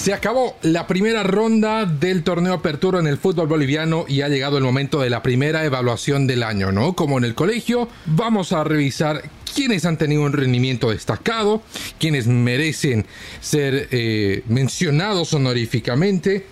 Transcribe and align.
Se 0.00 0.14
acabó 0.14 0.56
la 0.62 0.86
primera 0.86 1.22
ronda 1.24 1.84
del 1.84 2.24
torneo 2.24 2.54
Apertura 2.54 3.00
en 3.00 3.06
el 3.06 3.18
fútbol 3.18 3.48
boliviano 3.48 4.06
y 4.08 4.22
ha 4.22 4.30
llegado 4.30 4.56
el 4.56 4.64
momento 4.64 4.98
de 4.98 5.10
la 5.10 5.22
primera 5.22 5.62
evaluación 5.62 6.26
del 6.26 6.42
año, 6.42 6.72
¿no? 6.72 6.94
Como 6.94 7.18
en 7.18 7.24
el 7.24 7.34
colegio, 7.34 7.86
vamos 8.06 8.52
a 8.52 8.64
revisar 8.64 9.22
quiénes 9.54 9.84
han 9.84 9.98
tenido 9.98 10.22
un 10.22 10.32
rendimiento 10.32 10.88
destacado, 10.88 11.62
quiénes 11.98 12.26
merecen 12.26 13.04
ser 13.42 13.88
eh, 13.90 14.42
mencionados 14.48 15.34
honoríficamente, 15.34 16.46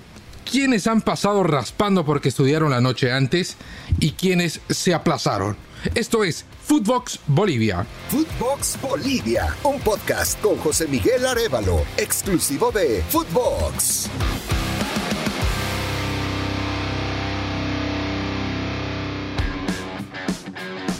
quiénes 0.44 0.86
han 0.86 1.00
pasado 1.00 1.42
raspando 1.42 2.04
porque 2.04 2.28
estudiaron 2.28 2.70
la 2.70 2.82
noche 2.82 3.12
antes 3.12 3.56
y 3.98 4.10
quiénes 4.10 4.60
se 4.68 4.92
aplazaron. 4.92 5.56
Esto 5.94 6.22
es 6.22 6.44
Footbox 6.68 7.18
Bolivia. 7.26 7.86
Footbox 8.10 8.78
Bolivia, 8.82 9.56
un 9.64 9.80
podcast 9.80 10.38
con 10.42 10.58
José 10.58 10.86
Miguel 10.86 11.24
Arevalo, 11.24 11.80
exclusivo 11.96 12.70
de 12.70 13.02
Footbox. 13.08 14.10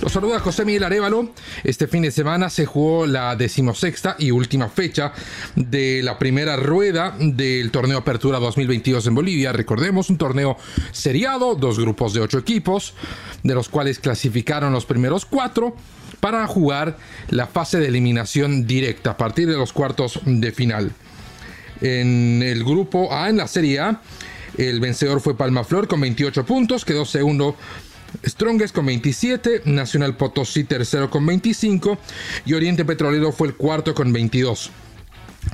Los 0.09 0.15
saluda 0.15 0.41
José 0.41 0.65
Miguel 0.65 0.85
Arevalo. 0.85 1.35
Este 1.65 1.87
fin 1.87 2.01
de 2.01 2.11
semana 2.11 2.49
se 2.49 2.65
jugó 2.65 3.05
la 3.05 3.37
decimosexta 3.37 4.17
y 4.19 4.31
última 4.31 4.71
fecha 4.71 5.13
de 5.55 6.03
la 6.03 6.19
primera 6.19 6.57
rueda 6.57 7.15
del 7.21 7.71
torneo 7.71 7.99
Apertura 7.99 8.39
2022 8.39 9.07
en 9.07 9.15
Bolivia. 9.15 9.53
Recordemos, 9.53 10.09
un 10.09 10.17
torneo 10.17 10.57
seriado, 10.93 11.57
dos 11.57 11.79
grupos 11.79 12.15
de 12.15 12.21
ocho 12.21 12.39
equipos, 12.39 12.95
de 13.43 13.55
los 13.55 13.69
cuales 13.69 13.99
clasificaron 13.99 14.73
los 14.73 14.87
primeros 14.87 15.27
cuatro 15.27 15.77
para 16.21 16.47
jugar 16.47 16.97
la 17.29 17.47
fase 17.47 17.79
de 17.79 17.89
eliminación 17.89 18.67
directa 18.67 19.11
a 19.11 19.17
partir 19.19 19.47
de 19.47 19.59
los 19.59 19.75
cuartos 19.75 20.21
de 20.25 20.53
final. 20.53 20.91
En 21.83 22.43
el 22.43 22.65
grupo 22.65 23.13
A, 23.13 23.29
en 23.29 23.37
la 23.37 23.47
Serie 23.47 23.81
A, 23.81 24.01
el 24.57 24.81
vencedor 24.81 25.21
fue 25.21 25.37
Palma 25.37 25.65
Flor 25.65 25.87
con 25.87 26.01
28 26.01 26.47
puntos, 26.47 26.87
quedó 26.87 27.05
segundo 27.05 27.57
Strongest 28.25 28.75
con 28.75 28.87
27, 28.87 29.63
Nacional 29.67 30.17
Potosí 30.17 30.65
tercero 30.65 31.11
con 31.11 31.25
25 31.27 31.99
y 32.47 32.55
Oriente 32.55 32.85
Petrolero 32.85 33.33
fue 33.33 33.49
el 33.49 33.55
cuarto 33.55 33.95
con 33.95 34.13
22. 34.13 34.71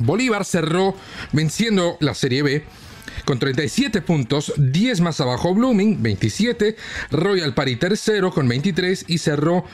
Bolívar 0.00 0.44
cerró 0.44 0.94
venciendo 1.32 1.96
la 2.00 2.14
Serie 2.14 2.42
B 2.42 2.64
con 3.24 3.38
37 3.38 4.02
puntos, 4.02 4.52
10 4.56 5.00
más 5.00 5.20
abajo 5.20 5.54
Blooming, 5.54 6.02
27, 6.02 6.76
Royal 7.10 7.54
Party 7.54 7.76
tercero 7.76 8.32
con 8.32 8.48
23 8.48 9.06
y 9.08 9.18
cerró 9.18 9.64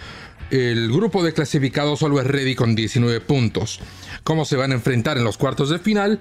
el 0.51 0.91
grupo 0.91 1.23
de 1.23 1.33
clasificados 1.33 2.03
Always 2.03 2.27
Ready 2.27 2.55
con 2.55 2.75
19 2.75 3.20
puntos. 3.20 3.81
¿Cómo 4.25 4.45
se 4.45 4.56
van 4.56 4.73
a 4.73 4.75
enfrentar 4.75 5.17
en 5.17 5.25
los 5.25 5.39
cuartos 5.39 5.70
de 5.70 5.78
final? 5.78 6.19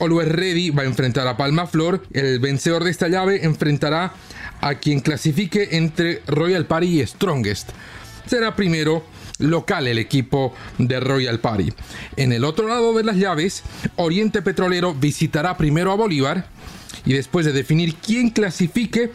Always 0.00 0.28
Ready 0.28 0.70
va 0.70 0.82
a 0.82 0.86
enfrentar 0.86 1.26
a 1.26 1.36
Palma 1.36 1.66
Flor, 1.66 2.02
el 2.12 2.38
vencedor 2.40 2.84
de 2.84 2.90
esta 2.90 3.08
llave 3.08 3.44
enfrentará 3.44 4.12
a 4.64 4.76
quien 4.76 5.00
clasifique 5.00 5.68
entre 5.72 6.22
Royal 6.26 6.64
Party 6.64 7.02
y 7.02 7.06
Strongest. 7.06 7.68
Será 8.26 8.56
primero 8.56 9.04
local 9.38 9.86
el 9.86 9.98
equipo 9.98 10.54
de 10.78 11.00
Royal 11.00 11.38
Party. 11.38 11.70
En 12.16 12.32
el 12.32 12.44
otro 12.44 12.66
lado 12.66 12.94
de 12.94 13.04
las 13.04 13.16
llaves, 13.16 13.62
Oriente 13.96 14.40
Petrolero 14.40 14.94
visitará 14.94 15.58
primero 15.58 15.92
a 15.92 15.96
Bolívar 15.96 16.46
y 17.04 17.12
después 17.12 17.44
de 17.44 17.52
definir 17.52 17.96
quién 17.96 18.30
clasifique, 18.30 19.10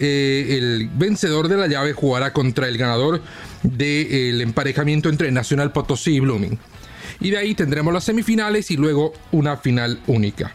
eh, 0.00 0.56
el 0.58 0.90
vencedor 0.92 1.46
de 1.46 1.56
la 1.56 1.68
llave 1.68 1.92
jugará 1.92 2.32
contra 2.32 2.66
el 2.66 2.76
ganador 2.76 3.22
del 3.62 4.40
emparejamiento 4.40 5.08
entre 5.08 5.30
Nacional 5.30 5.70
Potosí 5.70 6.16
y 6.16 6.20
Blooming. 6.20 6.58
Y 7.20 7.30
de 7.30 7.36
ahí 7.36 7.54
tendremos 7.54 7.94
las 7.94 8.02
semifinales 8.02 8.72
y 8.72 8.76
luego 8.76 9.12
una 9.30 9.56
final 9.56 10.00
única. 10.08 10.52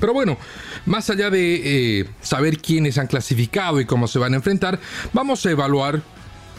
Pero 0.00 0.12
bueno, 0.12 0.36
más 0.84 1.10
allá 1.10 1.30
de 1.30 2.00
eh, 2.00 2.08
saber 2.20 2.58
quiénes 2.58 2.98
han 2.98 3.06
clasificado 3.06 3.80
y 3.80 3.86
cómo 3.86 4.08
se 4.08 4.18
van 4.18 4.32
a 4.34 4.36
enfrentar, 4.36 4.78
vamos 5.12 5.44
a 5.46 5.50
evaluar 5.50 6.02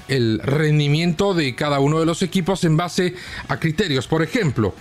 el 0.08 0.40
rendimiento 0.44 1.34
de 1.34 1.56
cada 1.56 1.80
uno 1.80 2.00
de 2.00 2.06
los 2.06 2.22
equipos 2.22 2.64
en 2.64 2.78
base 2.78 3.16
a 3.48 3.60
criterios. 3.60 4.08
Por 4.08 4.24
ejemplo, 4.24 4.74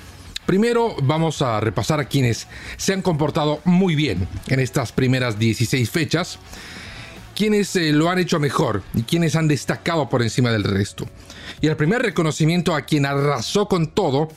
primero 0.46 0.96
vamos 1.02 1.42
a 1.42 1.60
repasar 1.60 2.00
a 2.00 2.04
quienes 2.04 2.46
se 2.76 2.92
han 2.92 3.02
comportado 3.02 3.60
muy 3.64 3.94
bien 3.94 4.26
en 4.48 4.60
estas 4.60 4.92
primeras 4.92 5.38
16 5.38 5.90
fechas, 5.90 6.38
quienes 7.34 7.74
eh, 7.76 7.92
lo 7.92 8.08
han 8.08 8.18
hecho 8.18 8.40
mejor 8.40 8.82
y 8.94 9.02
quienes 9.02 9.36
han 9.36 9.48
destacado 9.48 10.08
por 10.08 10.22
encima 10.22 10.50
del 10.50 10.64
resto. 10.64 11.06
Y 11.60 11.66
el 11.66 11.76
primer 11.76 12.02
reconocimiento 12.02 12.74
a 12.74 12.82
quien 12.82 13.06
arrasó 13.06 13.68
con 13.68 13.88
todo 13.88 14.28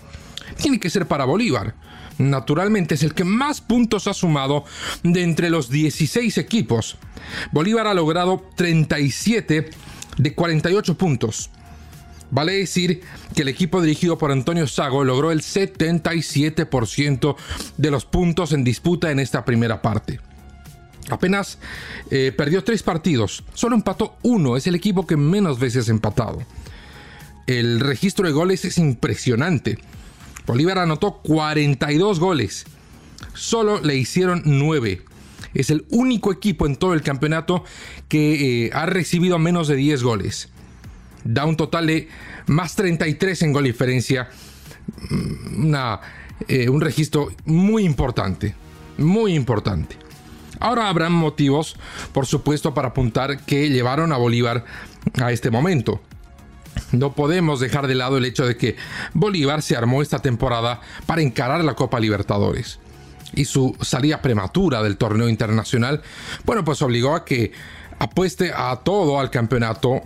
tiene 0.58 0.80
que 0.80 0.90
ser 0.90 1.06
para 1.06 1.26
Bolívar 1.26 1.76
naturalmente 2.20 2.96
es 2.96 3.04
el 3.04 3.16
que 3.16 3.24
más 3.24 3.62
puntos 3.62 4.06
ha 4.08 4.14
sumado 4.14 4.66
de 5.02 5.24
entre 5.24 5.50
los 5.50 5.70
16 5.70 6.38
equipos. 6.38 6.98
Bolívar 7.52 7.88
ha 7.88 7.96
logrado 7.96 8.46
37 8.56 9.72
de 10.18 10.36
48 10.36 10.98
puntos. 10.98 11.50
Vale 12.32 12.54
decir 12.54 13.02
que 13.34 13.42
el 13.42 13.48
equipo 13.48 13.82
dirigido 13.82 14.20
por 14.20 14.32
Antonio 14.32 14.68
Sago 14.68 15.04
logró 15.04 15.32
el 15.32 15.42
77% 15.42 17.36
de 17.78 17.92
los 17.92 18.06
puntos 18.06 18.52
en 18.54 18.64
disputa 18.64 19.10
en 19.10 19.20
esta 19.20 19.46
primera 19.46 19.82
parte. 19.82 20.20
Apenas 21.10 21.58
eh, 22.12 22.32
perdió 22.38 22.64
tres 22.64 22.84
partidos, 22.84 23.44
solo 23.56 23.76
empató 23.76 24.18
uno, 24.22 24.58
es 24.58 24.68
el 24.68 24.76
equipo 24.76 25.08
que 25.08 25.18
menos 25.18 25.58
veces 25.58 25.88
ha 25.88 25.92
empatado. 25.92 26.44
El 27.48 27.80
registro 27.80 28.28
de 28.28 28.32
goles 28.32 28.64
es 28.64 28.78
impresionante. 28.78 29.80
Bolívar 30.46 30.80
anotó 30.80 31.22
42 31.24 32.20
goles. 32.20 32.66
Solo 33.34 33.80
le 33.82 33.96
hicieron 33.96 34.42
9. 34.46 35.02
Es 35.54 35.70
el 35.70 35.86
único 35.90 36.32
equipo 36.32 36.66
en 36.66 36.76
todo 36.76 36.94
el 36.94 37.02
campeonato 37.02 37.64
que 38.08 38.66
eh, 38.66 38.72
ha 38.74 38.86
recibido 38.86 39.40
menos 39.40 39.68
de 39.68 39.76
10 39.76 40.04
goles. 40.04 40.50
Da 41.24 41.46
un 41.46 41.58
total 41.58 41.88
de 41.88 42.08
más 42.48 42.76
33 42.76 43.42
en 43.44 43.54
gol 43.54 43.64
diferencia. 43.64 44.30
Mm, 45.10 45.74
eh, 46.48 46.70
un 46.70 46.82
registro 46.82 47.30
muy 47.46 47.84
importante. 47.84 48.56
Muy 48.98 49.34
importante. 49.34 49.98
Ahora 50.60 50.90
habrán 50.90 51.14
motivos, 51.14 51.78
por 52.12 52.26
supuesto, 52.26 52.74
para 52.74 52.90
apuntar 52.90 53.46
que 53.46 53.70
llevaron 53.70 54.12
a 54.12 54.18
Bolívar 54.18 54.66
a 55.22 55.32
este 55.32 55.52
momento. 55.52 56.02
No 56.92 57.14
podemos 57.14 57.60
dejar 57.60 57.88
de 57.88 57.96
lado 57.96 58.18
el 58.18 58.26
hecho 58.26 58.46
de 58.46 58.58
que 58.58 58.76
Bolívar 59.14 59.62
se 59.62 59.76
armó 59.76 60.02
esta 60.02 60.20
temporada 60.20 60.82
para 61.06 61.22
encarar 61.22 61.64
la 61.64 61.76
Copa 61.76 62.00
Libertadores. 62.00 62.80
Y 63.34 63.46
su 63.46 63.76
salida 63.82 64.22
prematura 64.22 64.82
del 64.82 64.98
torneo 64.98 65.30
internacional, 65.30 66.02
bueno, 66.46 66.66
pues 66.66 66.82
obligó 66.82 67.16
a 67.16 67.26
que 67.26 67.52
apueste 68.00 68.52
a 68.56 68.78
todo 68.84 69.20
al 69.20 69.30
campeonato 69.30 70.02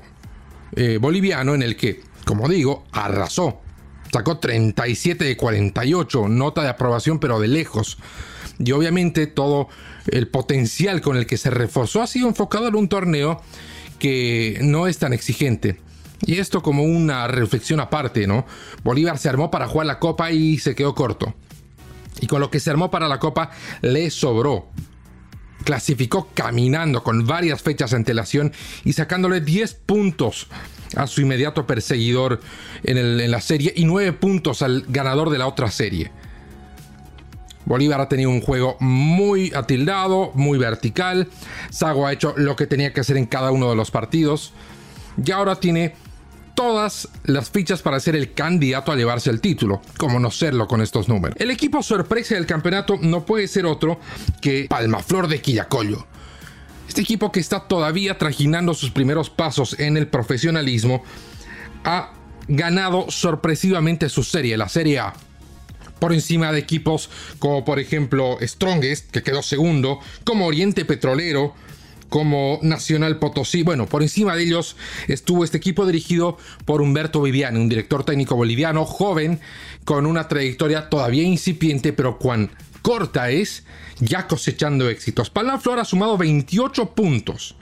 eh, 0.76 0.98
boliviano 1.00 1.56
en 1.56 1.62
el 1.62 1.78
que, 1.78 2.02
como 2.26 2.50
digo, 2.50 2.84
arrasó. 2.92 3.62
Sacó 4.12 4.38
37 4.38 5.24
de 5.24 5.38
48, 5.38 6.28
nota 6.28 6.64
de 6.64 6.70
aprobación 6.70 7.20
pero 7.20 7.40
de 7.40 7.48
lejos. 7.48 7.98
Y 8.60 8.72
obviamente 8.74 9.26
todo 9.26 9.70
el 10.08 10.28
potencial 10.28 11.02
con 11.02 11.16
el 11.16 11.26
que 11.26 11.38
se 11.38 11.50
reforzó 11.50 12.02
ha 12.02 12.08
sido 12.08 12.28
enfocado 12.28 12.68
en 12.68 12.76
un 12.76 12.90
torneo 12.90 13.42
que 14.00 14.60
no 14.62 14.88
es 14.88 14.98
tan 14.98 15.14
exigente 15.14 15.80
y 16.26 16.40
esto 16.40 16.62
como 16.62 16.84
una 16.84 17.28
reflexión 17.28 17.80
aparte, 17.80 18.28
¿no? 18.28 18.46
Bolívar 18.84 19.18
se 19.18 19.30
armó 19.30 19.52
para 19.52 19.68
jugar 19.68 19.88
la 19.88 20.00
Copa 20.00 20.32
y 20.32 20.58
se 20.58 20.76
quedó 20.76 20.96
corto. 20.96 21.34
Y 22.22 22.28
con 22.28 22.40
lo 22.40 22.50
que 22.50 22.60
se 22.60 22.70
armó 22.70 22.90
para 22.90 23.08
la 23.08 23.20
Copa 23.20 23.52
le 23.82 24.10
sobró. 24.10 24.68
Clasificó 25.66 26.30
caminando 26.34 27.04
con 27.04 27.26
varias 27.26 27.62
fechas 27.62 27.92
de 27.92 27.98
antelación 27.98 28.54
y 28.84 28.94
sacándole 28.94 29.42
10 29.42 29.74
puntos 29.86 30.48
a 30.96 31.08
su 31.08 31.22
inmediato 31.22 31.66
perseguidor 31.66 32.40
en, 32.84 33.32
la 33.32 33.42
serie 33.42 33.74
y 33.76 33.86
9 33.86 34.14
puntos 34.14 34.62
al 34.62 34.86
ganador 34.88 35.30
de 35.30 35.38
la 35.38 35.48
otra 35.48 35.72
serie. 35.72 36.12
Bolívar 37.66 38.02
ha 38.02 38.10
tenido 38.10 38.30
un 38.30 38.42
juego 38.42 38.76
muy 38.82 39.54
atildado, 39.56 40.32
muy 40.36 40.58
vertical. 40.58 41.30
Sago 41.70 42.06
ha 42.06 42.14
hecho 42.14 42.34
lo 42.36 42.58
que 42.58 42.68
tenía 42.68 42.94
que 42.94 43.00
hacer 43.00 43.16
en 43.16 43.26
cada 43.26 43.52
uno 43.52 43.70
de 43.70 43.76
los 43.78 43.90
partidos. 43.90 44.54
Y 45.24 45.32
ahora 45.32 45.56
tiene 45.56 45.96
todas 46.64 47.10
las 47.26 47.50
fichas 47.50 47.82
para 47.82 48.00
ser 48.00 48.16
el 48.16 48.34
candidato 48.34 48.94
a 48.94 48.96
llevarse 48.96 49.30
el 49.30 49.42
título, 49.42 49.82
como 49.98 50.18
no 50.18 50.32
serlo 50.32 50.66
con 50.66 50.82
estos 50.82 51.10
números. 51.10 51.36
El 51.38 51.52
equipo 51.52 51.84
sorpresa 51.84 52.36
del 52.36 52.46
campeonato 52.46 52.98
no 53.02 53.26
puede 53.26 53.50
ser 53.50 53.66
otro 53.66 54.00
que 54.40 54.68
Palmaflor 54.70 55.28
de 55.28 55.42
Quillacollo. 55.42 56.08
Este 56.88 57.02
equipo 57.02 57.34
que 57.34 57.42
está 57.42 57.68
todavía 57.68 58.18
trajinando 58.18 58.74
sus 58.74 58.92
primeros 58.92 59.30
pasos 59.30 59.78
en 59.78 59.98
el 59.98 60.08
profesionalismo 60.08 61.04
ha 61.84 62.14
ganado 62.48 63.12
sorpresivamente 63.12 64.08
su 64.08 64.24
serie, 64.24 64.56
la 64.56 64.70
Serie 64.70 65.00
A 65.00 65.14
por 66.00 66.14
encima 66.14 66.54
de 66.54 66.60
equipos 66.60 67.10
como 67.40 67.66
por 67.66 67.80
ejemplo 67.80 68.38
Strongest, 68.42 69.12
que 69.12 69.22
quedó 69.22 69.42
segundo, 69.42 70.00
como 70.24 70.48
Oriente 70.48 70.86
Petrolero, 70.86 71.56
como 72.14 72.60
Nacional 72.62 73.18
Potosí. 73.18 73.64
Bueno, 73.64 73.88
por 73.88 74.04
encima 74.04 74.36
de 74.36 74.44
ellos 74.44 74.76
estuvo 75.08 75.44
este 75.44 75.58
equipo 75.58 75.84
dirigido 75.88 76.38
por 76.64 76.80
Humberto 76.80 77.24
Viviani, 77.24 77.60
un 77.60 77.70
director 77.70 78.04
técnico 78.04 78.36
boliviano 78.36 78.86
joven 78.86 79.40
con 79.84 80.06
una 80.06 80.28
trayectoria 80.28 80.90
todavía 80.90 81.24
incipiente, 81.24 81.92
pero 81.92 82.20
corta 82.84 83.32
es, 83.32 83.64
ya 84.00 84.28
cosechando 84.28 84.88
éxitos. 84.90 85.32
Palma 85.32 85.58
Flor 85.58 85.80
ha 85.80 85.86
sumado 85.86 86.16
28 86.20 86.94
puntos 86.94 87.56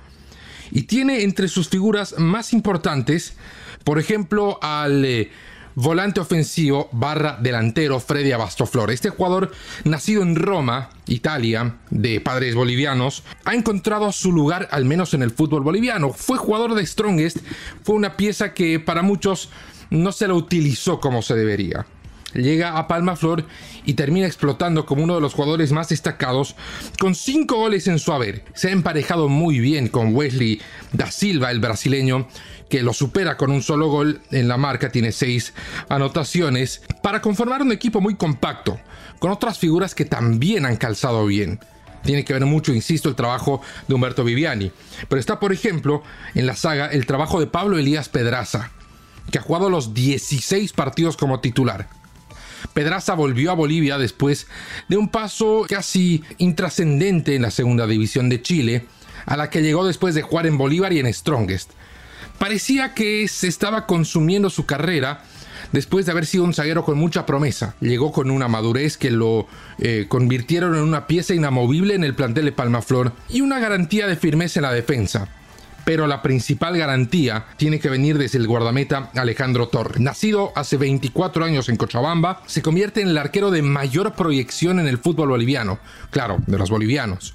y 0.70 0.82
tiene 0.82 1.22
entre 1.22 1.48
sus 1.48 1.70
figuras 1.70 2.16
más 2.18 2.52
importantes, 2.52 3.38
por 3.86 4.00
ejemplo, 4.00 4.60
al 4.62 5.06
eh, 5.06 5.32
volante 5.76 6.20
ofensivo 6.20 6.90
barra 6.92 7.38
delantero 7.42 8.00
Freddy 8.00 8.32
Abastoflor. 8.32 8.92
Este 8.92 9.10
jugador, 9.10 9.52
nacido 9.84 10.24
en 10.24 10.36
Roma, 10.36 10.90
Italia, 11.08 11.76
de 11.90 12.22
padres 12.22 12.56
bolivianos, 12.56 13.24
ha 13.46 13.54
encontrado 13.54 14.12
su 14.12 14.32
lugar 14.32 14.68
al 14.72 14.86
menos 14.86 15.14
en 15.14 15.24
el 15.24 15.32
fútbol 15.32 15.64
boliviano. 15.64 16.12
Fue 16.14 16.38
jugador 16.38 16.76
de 16.76 16.86
Strongest, 16.86 17.38
fue 17.84 17.96
una 17.96 18.18
pieza 18.18 18.54
que 18.54 18.80
para 18.80 19.02
muchos 19.02 19.50
no 19.90 20.12
se 20.12 20.28
la 20.28 20.34
utilizó 20.34 21.00
como 21.00 21.22
se 21.22 21.36
debería. 21.36 21.86
Llega 22.34 22.78
a 22.78 22.88
Palma 22.88 23.16
Flor 23.16 23.46
y 23.86 23.94
termina 23.94 24.28
explotando 24.28 24.86
como 24.86 25.04
uno 25.04 25.16
de 25.16 25.22
los 25.22 25.34
jugadores 25.34 25.72
más 25.72 25.90
destacados, 25.90 26.56
con 27.00 27.16
cinco 27.16 27.58
goles 27.58 27.88
en 27.88 28.00
su 28.00 28.14
haber. 28.14 28.46
Se 28.54 28.70
ha 28.70 28.72
emparejado 28.72 29.28
muy 29.28 29.60
bien 29.60 29.88
con 29.88 30.16
Wesley 30.16 30.62
da 30.94 31.12
Silva, 31.12 31.52
el 31.52 31.60
brasileño, 31.60 32.28
que 32.70 32.84
lo 32.84 32.94
supera 32.94 33.36
con 33.36 33.52
un 33.52 33.62
solo 33.62 33.90
gol 33.90 34.22
en 34.32 34.48
la 34.48 34.58
marca, 34.58 34.92
tiene 34.92 35.12
seis 35.12 35.54
anotaciones, 35.90 36.82
para 37.04 37.22
conformar 37.22 37.62
un 37.62 37.72
equipo 37.72 38.00
muy 38.00 38.16
compacto, 38.16 38.80
con 39.20 39.32
otras 39.32 39.60
figuras 39.60 39.94
que 39.94 40.06
también 40.06 40.66
han 40.66 40.78
calzado 40.78 41.26
bien. 41.26 41.60
Tiene 42.04 42.26
que 42.26 42.34
ver 42.34 42.46
mucho, 42.46 42.74
insisto, 42.74 43.10
el 43.10 43.16
trabajo 43.16 43.62
de 43.88 43.94
Humberto 43.94 44.24
Viviani. 44.24 44.72
Pero 45.08 45.20
está, 45.20 45.40
por 45.40 45.54
ejemplo, 45.54 46.02
en 46.34 46.48
la 46.48 46.56
saga 46.56 46.88
el 46.88 47.06
trabajo 47.06 47.40
de 47.40 47.48
Pablo 47.48 47.78
Elías 47.78 48.10
Pedraza, 48.10 48.72
que 49.32 49.38
ha 49.38 49.42
jugado 49.42 49.70
los 49.70 49.94
16 49.94 50.74
partidos 50.74 51.18
como 51.18 51.42
titular. 51.42 51.90
Pedraza 52.74 53.14
volvió 53.14 53.52
a 53.52 53.56
Bolivia 53.56 53.98
después 53.98 54.48
de 54.88 54.98
un 54.98 55.10
paso 55.10 55.66
casi 55.68 56.24
intrascendente 56.38 57.36
en 57.36 57.44
la 57.44 57.52
segunda 57.52 57.88
división 57.88 58.30
de 58.30 58.42
Chile, 58.42 58.86
a 59.26 59.38
la 59.38 59.50
que 59.50 59.62
llegó 59.62 59.86
después 59.86 60.16
de 60.16 60.22
jugar 60.22 60.48
en 60.48 60.58
Bolívar 60.58 60.94
y 60.94 61.00
en 61.00 61.14
Strongest. 61.14 61.72
Parecía 62.40 62.94
que 62.94 63.28
se 63.28 63.48
estaba 63.48 63.86
consumiendo 63.86 64.50
su 64.50 64.66
carrera 64.66 65.24
después 65.72 66.06
de 66.06 66.12
haber 66.12 66.26
sido 66.26 66.44
un 66.44 66.54
zaguero 66.54 66.84
con 66.84 66.98
mucha 66.98 67.26
promesa. 67.26 67.76
Llegó 67.82 68.12
con 68.12 68.32
una 68.32 68.48
madurez 68.48 68.98
que 68.98 69.12
lo 69.12 69.48
eh, 69.78 70.06
convirtieron 70.08 70.76
en 70.76 70.82
una 70.82 71.08
pieza 71.08 71.34
inamovible 71.34 71.94
en 71.94 72.04
el 72.04 72.16
plantel 72.16 72.46
de 72.46 72.52
Palmaflor 72.52 73.14
y 73.30 73.42
una 73.42 73.60
garantía 73.60 74.08
de 74.08 74.16
firmeza 74.16 74.60
en 74.60 74.64
la 74.64 74.74
defensa. 74.74 75.30
Pero 75.92 76.08
la 76.08 76.22
principal 76.22 76.78
garantía 76.78 77.48
tiene 77.58 77.78
que 77.82 77.90
venir 77.90 78.18
desde 78.18 78.38
el 78.38 78.48
guardameta 78.48 79.12
Alejandro 79.14 79.68
Torres. 79.68 80.00
Nacido 80.00 80.54
hace 80.56 80.78
24 80.78 81.44
años 81.44 81.68
en 81.68 81.76
Cochabamba, 81.76 82.44
se 82.46 82.62
convierte 82.62 83.02
en 83.02 83.10
el 83.10 83.18
arquero 83.18 83.52
de 83.52 83.62
mayor 83.62 84.14
proyección 84.14 84.80
en 84.80 84.88
el 84.88 85.00
fútbol 85.00 85.28
boliviano. 85.28 85.80
Claro, 86.10 86.38
de 86.48 86.58
los 86.58 86.70
bolivianos. 86.70 87.34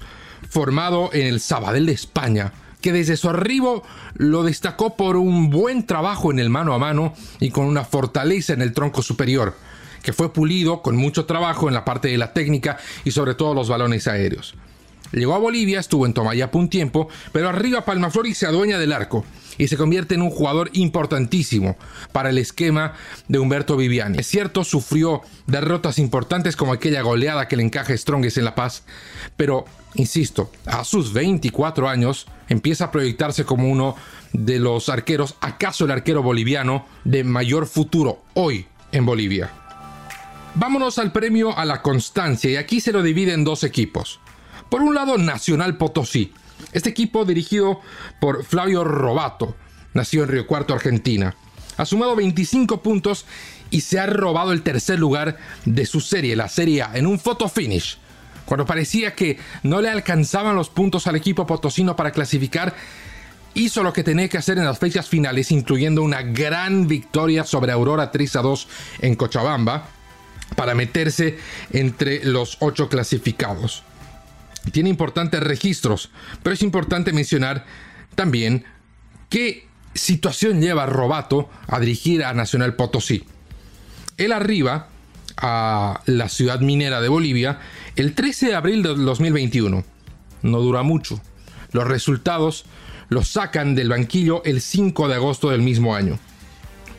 Formado 0.49 1.11
en 1.13 1.27
el 1.27 1.39
Sabadell 1.39 1.85
de 1.85 1.91
España, 1.91 2.51
que 2.81 2.91
desde 2.91 3.15
su 3.15 3.29
arribo 3.29 3.83
lo 4.15 4.41
destacó 4.41 4.97
por 4.97 5.17
un 5.17 5.51
buen 5.51 5.85
trabajo 5.85 6.31
en 6.31 6.39
el 6.39 6.49
mano 6.49 6.73
a 6.73 6.79
mano 6.79 7.13
y 7.39 7.51
con 7.51 7.65
una 7.65 7.83
fortaleza 7.85 8.53
en 8.53 8.63
el 8.63 8.73
tronco 8.73 9.03
superior, 9.03 9.53
que 10.01 10.13
fue 10.13 10.33
pulido 10.33 10.81
con 10.81 10.95
mucho 10.95 11.25
trabajo 11.25 11.67
en 11.67 11.75
la 11.75 11.85
parte 11.85 12.07
de 12.07 12.17
la 12.17 12.33
técnica 12.33 12.79
y 13.05 13.11
sobre 13.11 13.35
todo 13.35 13.53
los 13.53 13.69
balones 13.69 14.07
aéreos. 14.07 14.55
Llegó 15.11 15.35
a 15.35 15.39
Bolivia, 15.39 15.79
estuvo 15.79 16.05
en 16.05 16.13
Tomayapo 16.13 16.59
un 16.59 16.69
tiempo, 16.69 17.07
pero 17.31 17.49
arriba 17.49 17.85
Palmaflor 17.85 18.27
y 18.27 18.33
se 18.33 18.45
adueña 18.45 18.77
del 18.77 18.93
arco 18.93 19.25
y 19.57 19.67
se 19.67 19.77
convierte 19.77 20.15
en 20.15 20.21
un 20.21 20.29
jugador 20.29 20.69
importantísimo 20.73 21.77
para 22.11 22.29
el 22.29 22.37
esquema 22.37 22.93
de 23.27 23.39
Humberto 23.39 23.75
Viviani. 23.77 24.19
Es 24.19 24.27
cierto, 24.27 24.63
sufrió 24.63 25.21
derrotas 25.47 25.99
importantes 25.99 26.55
como 26.55 26.73
aquella 26.73 27.01
goleada 27.01 27.47
que 27.47 27.55
le 27.55 27.63
encaja 27.63 27.97
Strongest 27.97 28.37
en 28.37 28.45
La 28.45 28.55
Paz, 28.55 28.83
pero, 29.35 29.65
insisto, 29.95 30.51
a 30.65 30.83
sus 30.83 31.13
24 31.13 31.89
años 31.89 32.27
empieza 32.49 32.85
a 32.85 32.91
proyectarse 32.91 33.45
como 33.45 33.69
uno 33.69 33.95
de 34.33 34.59
los 34.59 34.89
arqueros, 34.89 35.35
acaso 35.41 35.85
el 35.85 35.91
arquero 35.91 36.21
boliviano 36.21 36.85
de 37.03 37.23
mayor 37.23 37.65
futuro 37.65 38.21
hoy 38.33 38.67
en 38.91 39.05
Bolivia. 39.05 39.51
Vámonos 40.55 40.97
al 40.97 41.11
premio 41.11 41.57
a 41.57 41.65
la 41.65 41.81
constancia 41.81 42.49
y 42.49 42.55
aquí 42.55 42.81
se 42.81 42.91
lo 42.91 43.03
divide 43.03 43.33
en 43.33 43.43
dos 43.43 43.63
equipos. 43.63 44.19
Por 44.69 44.81
un 44.81 44.95
lado, 44.95 45.17
Nacional 45.17 45.77
Potosí. 45.77 46.33
Este 46.73 46.89
equipo 46.89 47.23
dirigido 47.23 47.79
por 48.19 48.43
Flavio 48.43 48.83
Robato, 48.83 49.55
nació 49.93 50.23
en 50.23 50.29
Río 50.29 50.47
Cuarto, 50.47 50.73
Argentina. 50.73 51.35
Ha 51.77 51.85
sumado 51.85 52.15
25 52.15 52.81
puntos 52.81 53.25
y 53.69 53.81
se 53.81 53.99
ha 53.99 54.07
robado 54.07 54.51
el 54.51 54.63
tercer 54.63 54.99
lugar 54.99 55.37
de 55.65 55.85
su 55.85 56.01
serie, 56.01 56.35
la 56.35 56.49
Serie 56.49 56.81
A, 56.81 56.91
en 56.95 57.07
un 57.07 57.19
photo 57.19 57.47
finish. 57.47 57.97
Cuando 58.45 58.65
parecía 58.65 59.13
que 59.13 59.37
no 59.63 59.81
le 59.81 59.89
alcanzaban 59.89 60.55
los 60.55 60.69
puntos 60.69 61.07
al 61.07 61.15
equipo 61.15 61.45
potosino 61.45 61.95
para 61.95 62.11
clasificar, 62.11 62.75
hizo 63.53 63.83
lo 63.83 63.93
que 63.93 64.03
tenía 64.03 64.27
que 64.27 64.37
hacer 64.37 64.57
en 64.57 64.65
las 64.65 64.79
fechas 64.79 65.07
finales, 65.07 65.51
incluyendo 65.51 66.01
una 66.01 66.23
gran 66.23 66.87
victoria 66.87 67.43
sobre 67.43 67.71
Aurora 67.71 68.11
3 68.11 68.35
a 68.35 68.41
2 68.41 68.67
en 69.01 69.15
Cochabamba, 69.15 69.87
para 70.55 70.75
meterse 70.75 71.37
entre 71.71 72.23
los 72.25 72.57
ocho 72.59 72.89
clasificados 72.89 73.83
tiene 74.71 74.89
importantes 74.89 75.41
registros, 75.41 76.11
pero 76.43 76.53
es 76.53 76.61
importante 76.61 77.13
mencionar 77.13 77.65
también 78.15 78.65
qué 79.29 79.67
situación 79.93 80.61
lleva 80.61 80.85
Robato 80.85 81.49
a 81.67 81.79
dirigir 81.79 82.23
a 82.23 82.33
Nacional 82.33 82.75
Potosí. 82.75 83.25
Él 84.17 84.31
arriba 84.31 84.87
a 85.37 86.01
la 86.05 86.29
ciudad 86.29 86.59
minera 86.61 87.01
de 87.01 87.09
Bolivia 87.09 87.59
el 87.95 88.13
13 88.13 88.47
de 88.47 88.55
abril 88.55 88.83
de 88.83 88.95
2021. 88.95 89.83
No 90.41 90.59
dura 90.59 90.83
mucho. 90.83 91.21
Los 91.71 91.87
resultados 91.87 92.65
los 93.09 93.29
sacan 93.29 93.75
del 93.75 93.89
banquillo 93.89 94.43
el 94.43 94.61
5 94.61 95.07
de 95.07 95.15
agosto 95.15 95.49
del 95.49 95.61
mismo 95.61 95.95
año. 95.95 96.19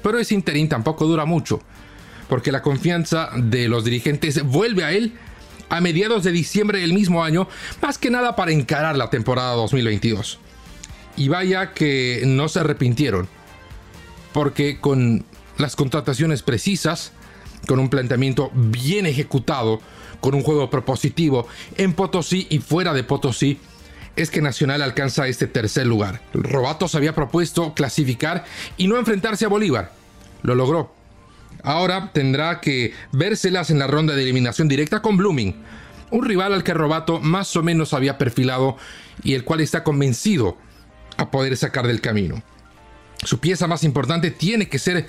Pero 0.03 0.19
ese 0.19 0.35
interín 0.35 0.69
tampoco 0.69 1.07
dura 1.07 1.25
mucho, 1.25 1.61
porque 2.29 2.53
la 2.53 2.63
confianza 2.63 3.31
de 3.37 3.69
los 3.69 3.85
dirigentes 3.85 4.43
vuelve 4.43 4.85
a 4.85 4.93
él 4.93 5.15
a 5.69 5.81
mediados 5.81 6.25
de 6.25 6.33
diciembre 6.33 6.81
del 6.81 6.93
mismo 6.93 7.23
año, 7.23 7.49
más 7.83 7.99
que 7.99 8.11
nada 8.11 8.37
para 8.37 8.53
encarar 8.53 8.97
la 8.97 9.11
temporada 9.11 9.55
2022. 9.55 10.39
Y 11.17 11.29
vaya 11.29 11.73
que 11.73 12.23
no 12.27 12.49
se 12.49 12.61
arrepintieron, 12.61 13.29
porque 14.33 14.81
con 14.81 15.25
las 15.57 15.77
contrataciones 15.77 16.43
precisas, 16.43 17.13
con 17.67 17.81
un 17.81 17.89
planteamiento 17.89 18.51
bien 18.55 19.07
ejecutado, 19.07 19.81
con 20.21 20.35
un 20.35 20.43
juego 20.43 20.71
propositivo 20.71 21.47
en 21.77 21.93
Potosí 21.93 22.47
y 22.51 22.59
fuera 22.59 22.93
de 22.93 23.05
Potosí, 23.05 23.59
es 24.17 24.31
que 24.31 24.43
Nacional 24.43 24.83
alcanza 24.83 25.29
este 25.29 25.47
tercer 25.47 25.87
lugar. 25.87 26.21
Robato 26.33 26.89
se 26.89 26.97
había 26.97 27.15
propuesto 27.15 27.75
clasificar 27.75 28.45
y 28.77 28.89
no 28.89 28.97
enfrentarse 28.97 29.45
a 29.45 29.49
Bolívar. 29.49 29.93
Lo 30.43 30.55
logró. 30.57 30.98
Ahora 31.63 32.11
tendrá 32.13 32.61
que 32.61 32.95
vérselas 33.13 33.71
en 33.71 33.79
la 33.79 33.87
ronda 33.87 34.15
de 34.15 34.23
eliminación 34.23 34.69
directa 34.69 35.03
con 35.03 35.17
Blooming, 35.17 35.57
un 36.11 36.25
rival 36.25 36.55
al 36.55 36.65
que 36.65 36.75
Robato 36.75 37.21
más 37.21 37.55
o 37.57 37.63
menos 37.63 37.93
había 37.93 38.19
perfilado 38.19 38.77
y 39.23 39.35
el 39.35 39.45
cual 39.45 39.61
está 39.61 39.85
convencido 39.85 40.57
a 41.17 41.31
poder 41.31 41.57
sacar 41.57 41.87
del 41.87 42.01
camino. 42.01 42.43
Su 43.25 43.41
pieza 43.41 43.67
más 43.67 43.83
importante 43.83 44.31
tiene 44.31 44.69
que 44.69 44.79
ser 44.79 45.07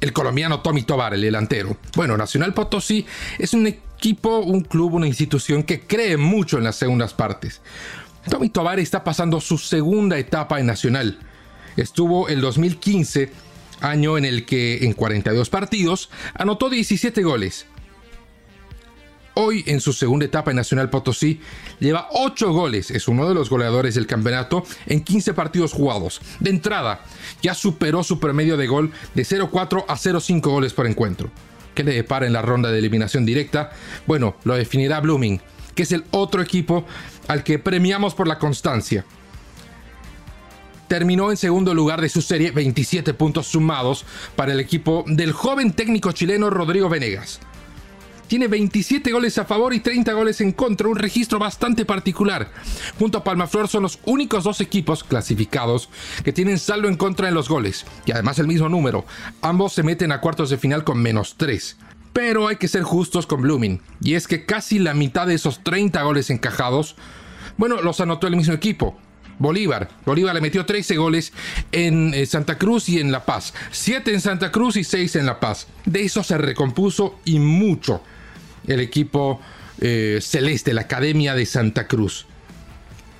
el 0.00 0.12
colombiano 0.12 0.60
Tommy 0.60 0.82
Tobar, 0.82 1.14
el 1.14 1.22
delantero. 1.22 1.76
Bueno, 1.96 2.16
Nacional 2.16 2.52
Potosí 2.52 3.06
es 3.38 3.54
un 3.54 3.66
equipo, 3.66 4.38
un 4.40 4.60
club, 4.60 4.94
una 4.94 5.06
institución 5.06 5.62
que 5.62 5.80
cree 5.80 6.18
mucho 6.18 6.58
en 6.58 6.64
las 6.64 6.76
segundas 6.76 7.14
partes. 7.14 7.62
Tommy 8.28 8.50
Tobar 8.50 8.78
está 8.78 9.04
pasando 9.04 9.40
su 9.40 9.56
segunda 9.56 10.18
etapa 10.18 10.60
en 10.60 10.66
Nacional. 10.66 11.18
Estuvo 11.76 12.28
el 12.28 12.40
2015 12.40 13.30
año 13.80 14.18
en 14.18 14.24
el 14.24 14.44
que 14.44 14.84
en 14.84 14.92
42 14.92 15.50
partidos 15.50 16.10
anotó 16.34 16.68
17 16.70 17.22
goles. 17.22 17.66
Hoy, 19.38 19.64
en 19.66 19.82
su 19.82 19.92
segunda 19.92 20.24
etapa 20.24 20.50
en 20.50 20.56
Nacional 20.56 20.88
Potosí, 20.88 21.40
lleva 21.78 22.08
8 22.12 22.52
goles, 22.54 22.90
es 22.90 23.06
uno 23.06 23.28
de 23.28 23.34
los 23.34 23.50
goleadores 23.50 23.94
del 23.94 24.06
campeonato 24.06 24.64
en 24.86 25.04
15 25.04 25.34
partidos 25.34 25.74
jugados. 25.74 26.22
De 26.40 26.48
entrada, 26.48 27.02
ya 27.42 27.52
superó 27.52 28.02
su 28.02 28.18
promedio 28.18 28.56
de 28.56 28.66
gol 28.66 28.92
de 29.14 29.24
0-4 29.24 29.84
a 29.88 29.94
0-5 29.94 30.40
goles 30.40 30.72
por 30.72 30.86
encuentro. 30.86 31.30
¿Qué 31.74 31.84
le 31.84 31.92
depara 31.92 32.26
en 32.26 32.32
la 32.32 32.40
ronda 32.40 32.70
de 32.70 32.78
eliminación 32.78 33.26
directa? 33.26 33.72
Bueno, 34.06 34.36
lo 34.44 34.54
definirá 34.54 35.00
Blooming, 35.00 35.38
que 35.74 35.82
es 35.82 35.92
el 35.92 36.04
otro 36.12 36.40
equipo 36.40 36.86
al 37.28 37.44
que 37.44 37.58
premiamos 37.58 38.14
por 38.14 38.26
la 38.28 38.38
constancia 38.38 39.04
terminó 40.88 41.30
en 41.30 41.36
segundo 41.36 41.74
lugar 41.74 42.00
de 42.00 42.08
su 42.08 42.22
serie, 42.22 42.50
27 42.50 43.14
puntos 43.14 43.46
sumados 43.46 44.04
para 44.36 44.52
el 44.52 44.60
equipo 44.60 45.04
del 45.06 45.32
joven 45.32 45.72
técnico 45.72 46.12
chileno 46.12 46.50
Rodrigo 46.50 46.88
Venegas. 46.88 47.40
Tiene 48.28 48.48
27 48.48 49.12
goles 49.12 49.38
a 49.38 49.44
favor 49.44 49.72
y 49.72 49.80
30 49.80 50.12
goles 50.12 50.40
en 50.40 50.50
contra, 50.50 50.88
un 50.88 50.96
registro 50.96 51.38
bastante 51.38 51.84
particular. 51.84 52.50
Junto 52.98 53.18
a 53.18 53.24
Palmaflor 53.24 53.68
son 53.68 53.84
los 53.84 54.00
únicos 54.04 54.42
dos 54.42 54.60
equipos 54.60 55.04
clasificados 55.04 55.88
que 56.24 56.32
tienen 56.32 56.58
saldo 56.58 56.88
en 56.88 56.96
contra 56.96 57.28
en 57.28 57.34
los 57.34 57.48
goles, 57.48 57.86
y 58.04 58.10
además 58.10 58.40
el 58.40 58.48
mismo 58.48 58.68
número. 58.68 59.04
Ambos 59.42 59.74
se 59.74 59.84
meten 59.84 60.10
a 60.10 60.20
cuartos 60.20 60.50
de 60.50 60.58
final 60.58 60.82
con 60.82 61.00
menos 61.00 61.36
3. 61.36 61.76
Pero 62.12 62.48
hay 62.48 62.56
que 62.56 62.66
ser 62.66 62.82
justos 62.82 63.26
con 63.26 63.42
Blooming. 63.42 63.80
Y 64.00 64.14
es 64.14 64.26
que 64.26 64.44
casi 64.44 64.78
la 64.78 64.94
mitad 64.94 65.26
de 65.26 65.34
esos 65.34 65.62
30 65.62 66.02
goles 66.02 66.30
encajados, 66.30 66.96
bueno, 67.58 67.80
los 67.82 68.00
anotó 68.00 68.26
el 68.26 68.36
mismo 68.36 68.54
equipo. 68.54 68.98
Bolívar. 69.38 69.88
Bolívar 70.04 70.34
le 70.34 70.40
metió 70.40 70.64
13 70.64 70.96
goles 70.96 71.32
en 71.72 72.14
eh, 72.14 72.26
Santa 72.26 72.58
Cruz 72.58 72.88
y 72.88 72.98
en 72.98 73.12
La 73.12 73.24
Paz. 73.24 73.54
7 73.70 74.12
en 74.12 74.20
Santa 74.20 74.50
Cruz 74.50 74.76
y 74.76 74.84
6 74.84 75.16
en 75.16 75.26
La 75.26 75.40
Paz. 75.40 75.66
De 75.84 76.02
eso 76.02 76.22
se 76.22 76.38
recompuso 76.38 77.18
y 77.24 77.38
mucho 77.38 78.02
el 78.66 78.80
equipo 78.80 79.40
eh, 79.80 80.18
celeste, 80.22 80.74
la 80.74 80.82
Academia 80.82 81.34
de 81.34 81.46
Santa 81.46 81.86
Cruz. 81.86 82.26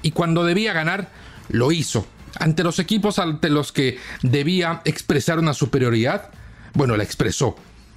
Y 0.02 0.12
cuando 0.12 0.44
debía 0.44 0.73
ganar, 0.73 1.11
lo 1.49 1.73
hizo. 1.73 2.06
Ante 2.38 2.62
los 2.62 2.78
equipos 2.78 3.18
ante 3.18 3.49
los 3.49 3.73
que 3.73 3.99
debía 4.23 4.82
expresar 4.85 5.38
una 5.38 5.54
superioridad, 5.54 6.30
bueno, 6.75 6.96
la 6.96 7.04
expresó 7.04 7.56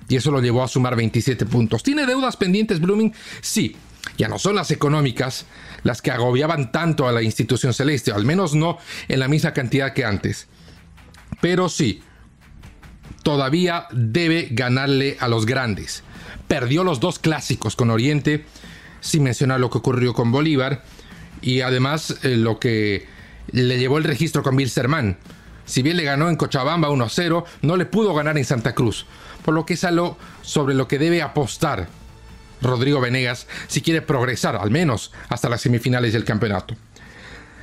y 0.10 0.16
eso 0.16 0.32
lo 0.32 0.42
llevó 0.42 0.64
a 0.64 0.68
sumar 0.68 0.96
27 0.96 1.46
puntos. 1.46 1.84
¿Tiene 1.84 2.06
deudas 2.06 2.36
pendientes 2.36 2.82
Blooming? 2.82 3.14
Sí. 3.42 3.76
Ya 4.18 4.28
no 4.28 4.40
son 4.40 4.56
las 4.56 4.72
económicas 4.72 5.46
las 5.84 6.02
que 6.02 6.12
agobiaban 6.12 6.72
tanto 6.72 7.08
a 7.08 7.12
la 7.12 7.22
institución 7.22 7.74
celeste, 7.74 8.12
al 8.12 8.26
menos 8.26 8.56
no 8.56 8.78
en 9.08 9.20
la 9.20 9.28
misma 9.28 9.54
cantidad 9.54 9.94
que 9.94 10.06
antes. 10.06 10.48
Pero 11.42 11.70
sí, 11.70 12.02
todavía 13.24 13.88
debe 13.92 14.50
ganarle 14.52 15.18
a 15.20 15.28
los 15.28 15.46
grandes. 15.46 16.04
Perdió 16.48 16.84
los 16.84 17.00
dos 17.00 17.20
clásicos 17.20 17.76
con 17.76 17.92
Oriente, 17.92 18.46
sin 19.02 19.24
mencionar 19.24 19.60
lo 19.60 19.70
que 19.70 19.78
ocurrió 19.78 20.14
con 20.14 20.32
Bolívar, 20.32 20.84
y 21.42 21.62
además 21.62 22.18
eh, 22.24 22.36
lo 22.36 22.60
que 22.60 23.08
le 23.52 23.80
llevó 23.80 23.98
el 23.98 24.04
registro 24.04 24.44
con 24.44 24.58
Bilzerman. 24.58 25.18
Si 25.66 25.84
bien 25.84 25.98
le 25.98 26.04
ganó 26.04 26.30
en 26.30 26.36
Cochabamba 26.36 26.90
1-0, 26.90 27.46
no 27.62 27.78
le 27.78 27.86
pudo 27.86 28.14
ganar 28.14 28.38
en 28.38 28.46
Santa 28.46 28.74
Cruz 28.74 29.06
por 29.44 29.54
lo 29.54 29.66
que 29.66 29.74
es 29.74 29.84
algo 29.84 30.18
sobre 30.42 30.76
lo 30.76 30.88
que 30.88 31.00
debe 31.00 31.22
apostar 31.22 31.88
Rodrigo 32.62 33.02
Venegas 33.02 33.48
si 33.68 33.82
quiere 33.82 34.02
progresar 34.02 34.56
al 34.56 34.72
menos 34.72 35.12
hasta 35.30 35.50
las 35.50 35.62
semifinales 35.62 36.14
del 36.14 36.26
campeonato. 36.26 36.76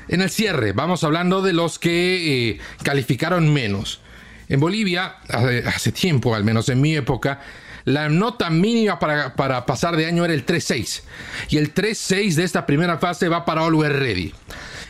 En 0.08 0.22
el 0.22 0.30
cierre 0.30 0.72
vamos 0.72 1.04
hablando 1.04 1.42
de 1.42 1.52
los 1.52 1.78
que 1.78 2.50
eh, 2.50 2.60
calificaron 2.82 3.52
menos. 3.52 4.00
En 4.48 4.60
Bolivia, 4.60 5.16
hace, 5.28 5.90
tiempo, 5.90 6.34
al 6.34 6.44
menos 6.44 6.68
en 6.68 6.80
mi 6.80 6.94
época, 6.94 7.40
la 7.84 8.08
nota 8.08 8.48
mínima 8.48 8.98
para, 9.00 9.34
para 9.34 9.66
pasar 9.66 9.96
de 9.96 10.06
año 10.06 10.24
era 10.24 10.34
el 10.34 10.46
3-6. 10.46 11.02
Y 11.48 11.56
el 11.56 11.74
3-6 11.74 12.34
de 12.34 12.44
esta 12.44 12.64
primera 12.64 12.98
fase 12.98 13.28
va 13.28 13.44
para 13.44 13.64
Always 13.64 13.92
Ready. 13.92 14.32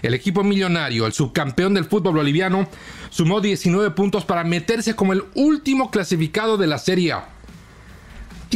El 0.02 0.12
equipo 0.12 0.44
millonario, 0.44 1.06
el 1.06 1.14
subcampeón 1.14 1.72
del 1.74 1.86
fútbol 1.86 2.16
boliviano, 2.16 2.68
sumó 3.08 3.40
19 3.40 3.92
puntos 3.92 4.26
para 4.26 4.44
meterse 4.44 4.94
como 4.94 5.14
el 5.14 5.24
último 5.34 5.90
clasificado 5.90 6.58
de 6.58 6.66
la 6.66 6.78
Serie 6.78 7.12
A. 7.12 7.28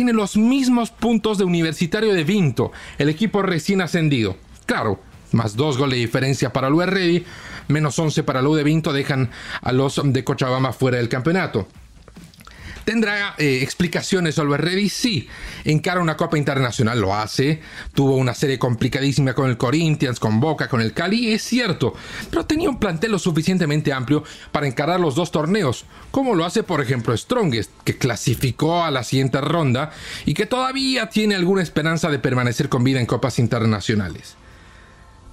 Tiene 0.01 0.15
los 0.15 0.35
mismos 0.35 0.89
puntos 0.91 1.37
de 1.37 1.45
Universitario 1.45 2.15
de 2.15 2.25
Vinto, 2.25 2.73
el 2.97 3.11
equipo 3.11 3.43
recién 3.43 3.83
ascendido. 3.83 4.35
Claro, 4.65 4.99
más 5.33 5.57
dos 5.57 5.77
goles 5.77 5.99
de 5.99 6.07
diferencia 6.07 6.55
para 6.55 6.69
el 6.69 6.91
Ready, 6.91 7.27
menos 7.69 7.99
11 7.99 8.23
para 8.23 8.41
el 8.41 8.51
de 8.51 8.65
Vinto 8.65 8.95
dejan 8.95 9.29
a 9.61 9.73
los 9.73 10.01
de 10.03 10.25
Cochabamba 10.25 10.73
fuera 10.73 10.97
del 10.97 11.11
campeonato. 11.11 11.69
¿Tendrá 12.85 13.35
eh, 13.39 13.61
explicaciones 13.63 14.39
Oliver 14.39 14.61
Ready? 14.61 14.89
Sí. 14.89 15.29
Encara 15.65 16.01
una 16.01 16.17
Copa 16.17 16.39
Internacional, 16.39 17.01
lo 17.01 17.15
hace. 17.15 17.61
Tuvo 17.95 18.17
una 18.17 18.35
serie 18.35 18.59
complicadísima 18.59 19.35
con 19.35 19.49
el 19.51 19.57
Corinthians, 19.57 20.19
con 20.19 20.41
Boca, 20.41 20.69
con 20.69 20.81
el 20.81 20.93
Cali, 20.93 21.33
es 21.33 21.43
cierto. 21.43 21.95
Pero 22.31 22.47
tenía 22.47 22.71
un 22.71 22.79
plantel 22.79 23.13
lo 23.13 23.19
suficientemente 23.19 23.93
amplio 23.93 24.25
para 24.53 24.67
encarar 24.67 25.01
los 25.01 25.15
dos 25.15 25.31
torneos, 25.31 25.85
como 26.11 26.35
lo 26.35 26.45
hace 26.45 26.63
por 26.63 26.81
ejemplo 26.81 27.17
Strongest, 27.17 27.71
que 27.85 27.99
clasificó 27.99 28.85
a 28.85 28.91
la 28.91 29.05
siguiente 29.05 29.41
ronda 29.41 29.93
y 30.27 30.35
que 30.35 30.47
todavía 30.47 31.09
tiene 31.11 31.35
alguna 31.35 31.63
esperanza 31.63 32.11
de 32.11 32.19
permanecer 32.19 32.69
con 32.69 32.85
vida 32.85 33.01
en 33.01 33.07
Copas 33.07 33.39
Internacionales. 33.39 34.37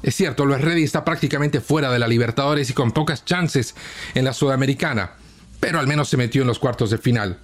Es 0.04 0.16
cierto, 0.16 0.46
Luis 0.46 0.62
Ready 0.62 0.84
está 0.84 1.04
prácticamente 1.04 1.60
fuera 1.60 1.92
de 1.92 2.00
la 2.00 2.08
Libertadores 2.08 2.70
y 2.70 2.74
con 2.74 2.92
pocas 2.92 3.25
chances 3.25 3.75
en 4.13 4.25
la 4.25 4.34
Sudamericana, 4.34 5.13
pero 5.59 5.79
al 5.79 5.87
menos 5.87 6.09
se 6.09 6.17
metió 6.17 6.41
en 6.41 6.47
los 6.47 6.59
cuartos 6.59 6.89
de 6.89 6.97
final 6.97 7.39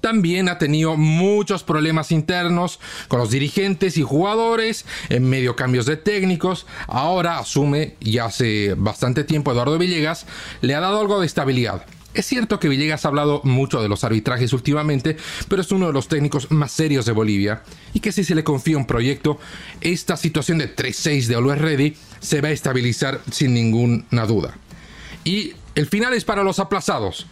también 0.00 0.48
ha 0.48 0.58
tenido 0.58 0.96
muchos 0.96 1.64
problemas 1.64 2.12
internos 2.12 2.78
con 3.08 3.18
los 3.18 3.30
dirigentes 3.30 3.96
y 3.96 4.02
jugadores, 4.02 4.84
en 5.08 5.28
medio 5.28 5.56
cambios 5.56 5.86
de 5.86 5.96
técnicos. 5.96 6.66
Ahora 6.86 7.38
asume, 7.38 7.96
y 8.00 8.18
hace 8.18 8.74
bastante 8.76 9.24
tiempo 9.24 9.52
Eduardo 9.52 9.78
Villegas, 9.78 10.26
le 10.60 10.74
ha 10.74 10.80
dado 10.80 11.00
algo 11.00 11.20
de 11.20 11.26
estabilidad. 11.26 11.84
Es 12.14 12.26
cierto 12.26 12.58
que 12.58 12.68
Villegas 12.68 13.04
ha 13.04 13.08
hablado 13.08 13.42
mucho 13.44 13.82
de 13.82 13.88
los 13.88 14.02
arbitrajes 14.02 14.52
últimamente, 14.52 15.16
pero 15.46 15.62
es 15.62 15.70
uno 15.70 15.88
de 15.88 15.92
los 15.92 16.08
técnicos 16.08 16.50
más 16.50 16.72
serios 16.72 17.04
de 17.04 17.12
Bolivia 17.12 17.62
y 17.92 18.00
que 18.00 18.12
si 18.12 18.24
se 18.24 18.34
le 18.34 18.42
confía 18.42 18.78
un 18.78 18.86
proyecto, 18.86 19.38
esta 19.80 20.16
situación 20.16 20.58
de 20.58 20.74
3-6 20.74 21.26
de 21.26 21.36
Always 21.36 21.60
Ready 21.60 21.96
se 22.20 22.40
va 22.40 22.48
a 22.48 22.52
estabilizar 22.52 23.20
sin 23.30 23.54
ninguna 23.54 24.26
duda. 24.26 24.56
Y 25.24 25.52
el 25.74 25.86
final 25.86 26.14
es 26.14 26.24
para 26.24 26.42
los 26.42 26.58
aplazados. 26.58 27.26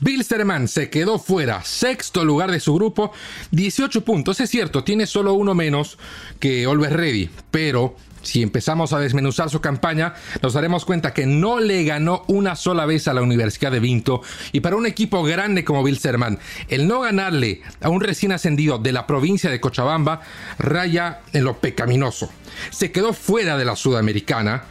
Bilsterman 0.00 0.66
se 0.66 0.88
quedó 0.88 1.18
fuera, 1.18 1.62
sexto 1.62 2.24
lugar 2.24 2.50
de 2.50 2.60
su 2.60 2.74
grupo, 2.74 3.12
18 3.50 4.02
puntos. 4.02 4.40
Es 4.40 4.50
cierto, 4.50 4.82
tiene 4.82 5.06
solo 5.06 5.34
uno 5.34 5.54
menos 5.54 5.98
que 6.38 6.64
Always 6.64 6.92
Ready, 6.92 7.30
pero 7.50 7.96
si 8.22 8.42
empezamos 8.42 8.92
a 8.92 8.98
desmenuzar 8.98 9.50
su 9.50 9.60
campaña, 9.60 10.14
nos 10.42 10.52
daremos 10.52 10.84
cuenta 10.84 11.14
que 11.14 11.26
no 11.26 11.60
le 11.60 11.84
ganó 11.84 12.24
una 12.28 12.56
sola 12.56 12.86
vez 12.86 13.08
a 13.08 13.14
la 13.14 13.22
Universidad 13.22 13.72
de 13.72 13.80
Vinto. 13.80 14.22
Y 14.52 14.60
para 14.60 14.76
un 14.76 14.86
equipo 14.86 15.22
grande 15.22 15.64
como 15.64 15.82
Bilsterman, 15.82 16.38
el 16.68 16.86
no 16.86 17.00
ganarle 17.00 17.62
a 17.80 17.88
un 17.88 18.00
recién 18.00 18.32
ascendido 18.32 18.78
de 18.78 18.92
la 18.92 19.06
provincia 19.06 19.50
de 19.50 19.60
Cochabamba 19.60 20.20
raya 20.58 21.20
en 21.32 21.44
lo 21.44 21.58
pecaminoso. 21.58 22.30
Se 22.70 22.92
quedó 22.92 23.12
fuera 23.12 23.56
de 23.56 23.64
la 23.64 23.76
Sudamericana, 23.76 24.64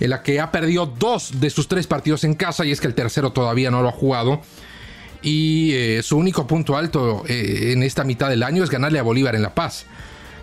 en 0.00 0.10
la 0.10 0.22
que 0.22 0.40
ha 0.40 0.50
perdido 0.50 0.86
dos 0.86 1.40
de 1.40 1.50
sus 1.50 1.68
tres 1.68 1.86
partidos 1.86 2.24
en 2.24 2.34
casa, 2.34 2.64
y 2.64 2.72
es 2.72 2.80
que 2.80 2.86
el 2.86 2.94
tercero 2.94 3.32
todavía 3.32 3.70
no 3.70 3.82
lo 3.82 3.88
ha 3.88 3.92
jugado 3.92 4.40
y 5.22 5.72
eh, 5.72 6.02
su 6.02 6.16
único 6.16 6.46
punto 6.46 6.76
alto 6.76 7.24
eh, 7.26 7.72
en 7.72 7.82
esta 7.82 8.04
mitad 8.04 8.28
del 8.28 8.42
año 8.42 8.62
es 8.62 8.70
ganarle 8.70 8.98
a 8.98 9.02
Bolívar 9.02 9.34
en 9.34 9.42
La 9.42 9.54
Paz. 9.54 9.86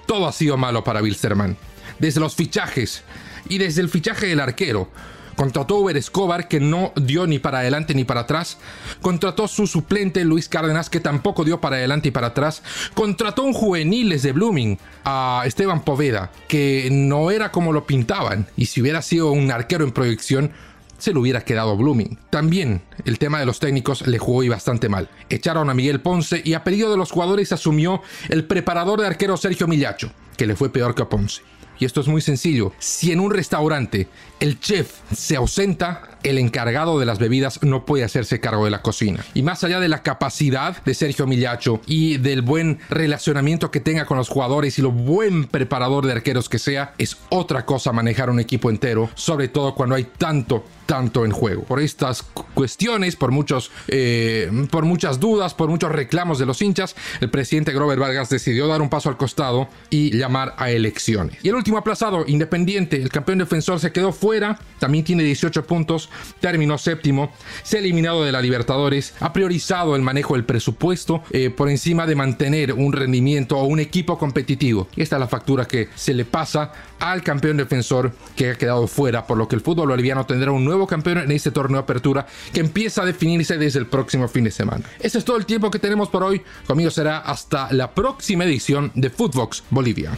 Todo 0.06 0.28
ha 0.28 0.32
sido 0.32 0.58
malo 0.58 0.84
para 0.84 1.02
Wilstermann. 1.02 1.58
Desde 2.00 2.20
los 2.20 2.36
fichajes 2.36 3.04
y 3.48 3.58
desde 3.58 3.82
el 3.82 3.90
fichaje 3.90 4.28
del 4.28 4.40
arquero. 4.40 4.90
Contrató 5.36 5.76
a 5.76 5.80
Uber 5.80 5.98
Escobar 5.98 6.48
que 6.48 6.60
no 6.60 6.94
dio 6.96 7.28
ni 7.28 7.40
para 7.40 7.60
adelante 7.60 7.94
ni 7.94 8.04
para 8.04 8.22
atrás. 8.22 8.58
Contrató 9.02 9.48
su 9.48 9.68
suplente 9.68 10.24
Luis 10.24 10.50
Cárdenas 10.50 10.90
que 10.90 11.00
tampoco 11.00 11.44
dio 11.44 11.62
para 11.62 11.78
adelante 11.78 12.10
y 12.10 12.12
para 12.12 12.28
atrás. 12.28 12.64
Contrató 12.94 13.44
un 13.44 13.54
juveniles 13.54 14.24
de 14.24 14.32
Blooming 14.32 14.78
a 15.04 15.44
Esteban 15.46 15.84
Poveda 15.84 16.32
que 16.48 16.90
no 16.92 17.32
era 17.32 17.52
como 17.52 17.74
lo 17.74 17.86
pintaban. 17.86 18.48
Y 18.56 18.68
si 18.68 18.82
hubiera 18.82 19.02
sido 19.02 19.32
un 19.32 19.52
arquero 19.52 19.84
en 19.84 19.92
proyección 19.92 20.52
se 20.98 21.14
le 21.14 21.20
hubiera 21.20 21.42
quedado 21.42 21.78
Blooming. 21.78 22.18
También 22.30 22.82
el 23.04 23.20
tema 23.20 23.40
de 23.40 23.46
los 23.46 23.60
técnicos 23.60 24.08
le 24.08 24.18
jugó 24.18 24.44
y 24.44 24.50
bastante 24.50 24.90
mal. 24.90 25.10
Echaron 25.30 25.70
a 25.70 25.74
Miguel 25.74 26.02
Ponce 26.02 26.42
y 26.44 26.54
a 26.54 26.64
pedido 26.64 26.90
de 26.90 26.98
los 26.98 27.12
jugadores 27.12 27.52
asumió 27.52 28.02
el 28.30 28.46
preparador 28.46 29.02
de 29.02 29.08
arquero 29.08 29.38
Sergio 29.38 29.68
Millacho, 29.68 30.12
que 30.38 30.48
le 30.48 30.56
fue 30.56 30.72
peor 30.72 30.96
que 30.96 31.04
a 31.04 31.10
Ponce. 31.10 31.42
Y 31.80 31.86
esto 31.86 32.02
es 32.02 32.08
muy 32.08 32.22
sencillo. 32.22 32.72
Si 32.80 33.12
en 33.12 33.20
un 33.20 33.32
restaurante 33.32 34.08
el 34.40 34.60
chef 34.60 35.00
se 35.14 35.36
ausenta, 35.36 36.15
el 36.26 36.40
encargado 36.40 37.00
de 37.00 37.06
las 37.06 37.20
bebidas 37.20 37.62
no 37.62 37.86
puede 37.86 38.04
hacerse 38.04 38.40
cargo 38.40 38.66
de 38.66 38.72
la 38.72 38.82
cocina. 38.82 39.24
Y 39.36 39.44
más 39.44 39.64
allá 39.64 39.80
de 39.80 39.88
la 39.88 40.02
capacidad 40.02 40.84
de 40.84 40.94
Sergio 40.96 41.28
Millacho 41.28 41.82
y 41.86 42.18
del 42.18 42.42
buen 42.42 42.80
relacionamiento 42.90 43.70
que 43.70 43.80
tenga 43.80 44.06
con 44.06 44.18
los 44.18 44.28
jugadores 44.28 44.78
y 44.80 44.82
lo 44.82 44.92
buen 44.92 45.46
preparador 45.46 46.06
de 46.06 46.14
arqueros 46.14 46.50
que 46.50 46.60
sea, 46.60 46.94
es 46.98 47.18
otra 47.30 47.66
cosa 47.66 47.92
manejar 47.92 48.30
un 48.32 48.40
equipo 48.40 48.72
entero, 48.72 49.10
sobre 49.14 49.48
todo 49.48 49.76
cuando 49.76 49.96
hay 49.96 50.06
tanto 50.18 50.66
tanto 50.86 51.26
en 51.26 51.32
juego. 51.32 51.64
Por 51.64 51.80
estas 51.80 52.24
cuestiones, 52.54 53.16
por, 53.16 53.32
muchos, 53.32 53.72
eh, 53.88 54.68
por 54.70 54.86
muchas 54.86 55.20
dudas, 55.20 55.54
por 55.54 55.70
muchos 55.70 55.92
reclamos 55.92 56.40
de 56.40 56.46
los 56.46 56.62
hinchas, 56.62 56.96
el 57.22 57.30
presidente 57.30 57.74
Grover 57.74 58.00
Vargas 58.00 58.30
decidió 58.30 58.68
dar 58.68 58.82
un 58.82 58.90
paso 58.90 59.10
al 59.10 59.18
costado 59.18 59.68
y 59.90 60.16
llamar 60.16 60.54
a 60.58 60.70
elecciones. 60.70 61.38
Y 61.44 61.50
el 61.50 61.56
último 61.56 61.78
aplazado, 61.78 62.24
Independiente, 62.28 63.02
el 63.02 63.10
campeón 63.10 63.40
defensor, 63.40 63.80
se 63.80 63.92
quedó 63.92 64.12
fuera, 64.12 64.60
también 64.80 65.04
tiene 65.04 65.24
18 65.24 65.66
puntos, 65.66 66.10
terminó 66.40 66.78
séptimo, 66.78 67.32
se 67.64 67.78
ha 67.78 67.80
eliminado 67.80 68.24
de 68.24 68.32
la 68.32 68.42
Libertadores, 68.42 69.14
ha 69.20 69.34
priorizado 69.34 69.96
el 69.96 70.02
manejo 70.02 70.36
del 70.36 70.46
presupuesto 70.46 71.24
eh, 71.32 71.50
por 71.50 71.70
encima 71.70 72.06
de 72.06 72.16
mantener 72.16 72.74
un 72.74 72.94
rendimiento 72.94 73.58
o 73.58 73.66
un 73.66 73.80
equipo 73.80 74.18
competitivo. 74.18 74.88
Esta 74.96 75.16
es 75.16 75.20
la 75.20 75.28
factura 75.28 75.66
que 75.66 75.90
se 75.96 76.14
le 76.14 76.26
pasa 76.26 76.72
al 77.00 77.24
campeón 77.24 77.58
defensor 77.58 78.14
que 78.36 78.52
ha 78.52 78.56
quedado 78.56 78.88
fuera, 78.88 79.28
por 79.28 79.38
lo 79.38 79.48
que 79.48 79.56
el 79.56 79.62
fútbol 79.62 79.90
boliviano 79.90 80.26
tendrá 80.26 80.52
un 80.52 80.66
nuevo 80.66 80.88
campeón 80.88 81.20
en 81.20 81.32
este 81.32 81.52
torneo 81.52 81.78
de 81.78 81.84
apertura 81.84 82.26
que 82.54 82.60
empieza 82.60 83.02
a 83.02 83.06
definirse 83.06 83.58
desde 83.58 83.80
el 83.80 83.88
próximo 83.88 84.28
fin 84.28 84.44
de 84.44 84.52
semana. 84.52 84.86
Ese 85.00 85.18
es 85.18 85.26
todo 85.26 85.38
el 85.38 85.46
tiempo 85.46 85.72
que 85.72 85.80
tenemos 85.80 86.10
por 86.10 86.24
hoy. 86.24 86.42
Conmigo 86.68 86.92
será 86.92 87.20
hasta 87.20 87.72
la 87.72 87.94
próxima 87.94 88.46
edición 88.46 88.92
de 88.96 89.10
Footbox 89.10 89.64
Bolivia. 89.70 90.12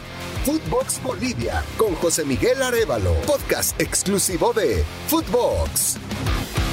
Footbox 0.44 1.02
Bolivia 1.02 1.62
con 1.76 1.94
José 1.96 2.24
Miguel 2.24 2.62
Arevalo, 2.62 3.14
podcast 3.26 3.80
exclusivo 3.80 4.52
de 4.52 4.84
Footbox. 5.08 5.87
Sports. 5.88 6.67